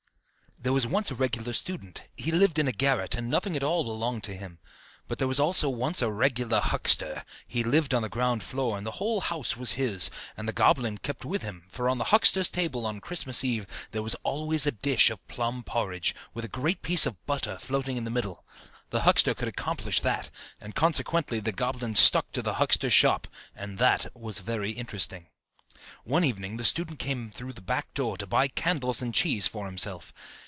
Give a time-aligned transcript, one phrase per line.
[0.63, 3.83] There was once a regular student: he lived in a garret, and nothing at all
[3.83, 4.59] belonged to him;
[5.07, 8.85] but there was also once a regular huckster: he lived on the ground floor, and
[8.85, 12.51] the whole house was his; and the goblin kept with him, for on the huckster's
[12.51, 16.83] table on Christmas Eve there was always a dish of plum porridge, with a great
[16.83, 18.45] piece of butter floating in the middle.
[18.91, 20.29] The huckster could accomplish that;
[20.59, 25.25] and consequently the goblin stuck to the huckster's shop, and that was very interesting.
[25.25, 28.47] [Illustration: THE STUDENT'S BARGAIN.] One evening the student came through the back door to buy
[28.47, 30.13] candles and cheese for himself.